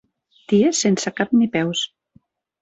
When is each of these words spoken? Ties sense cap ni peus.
Ties 0.53 0.79
sense 0.85 1.13
cap 1.19 1.37
ni 1.41 1.49
peus. 1.57 1.85